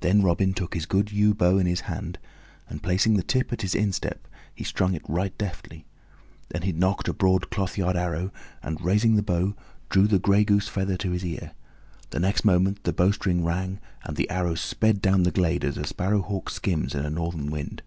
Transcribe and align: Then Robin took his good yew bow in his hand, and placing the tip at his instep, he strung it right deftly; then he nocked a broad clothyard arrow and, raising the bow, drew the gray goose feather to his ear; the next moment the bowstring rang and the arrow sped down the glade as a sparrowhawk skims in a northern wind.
Then 0.00 0.20
Robin 0.22 0.52
took 0.52 0.74
his 0.74 0.84
good 0.84 1.10
yew 1.10 1.32
bow 1.32 1.56
in 1.56 1.64
his 1.64 1.88
hand, 1.88 2.18
and 2.68 2.82
placing 2.82 3.16
the 3.16 3.22
tip 3.22 3.54
at 3.54 3.62
his 3.62 3.74
instep, 3.74 4.28
he 4.54 4.62
strung 4.64 4.92
it 4.92 5.00
right 5.08 5.32
deftly; 5.38 5.86
then 6.50 6.60
he 6.60 6.72
nocked 6.72 7.08
a 7.08 7.14
broad 7.14 7.48
clothyard 7.48 7.96
arrow 7.96 8.30
and, 8.62 8.78
raising 8.84 9.16
the 9.16 9.22
bow, 9.22 9.54
drew 9.88 10.06
the 10.06 10.18
gray 10.18 10.44
goose 10.44 10.68
feather 10.68 10.98
to 10.98 11.10
his 11.12 11.24
ear; 11.24 11.52
the 12.10 12.20
next 12.20 12.44
moment 12.44 12.84
the 12.84 12.92
bowstring 12.92 13.44
rang 13.46 13.80
and 14.04 14.18
the 14.18 14.28
arrow 14.28 14.56
sped 14.56 15.00
down 15.00 15.22
the 15.22 15.30
glade 15.30 15.64
as 15.64 15.78
a 15.78 15.86
sparrowhawk 15.86 16.50
skims 16.50 16.94
in 16.94 17.06
a 17.06 17.08
northern 17.08 17.50
wind. 17.50 17.80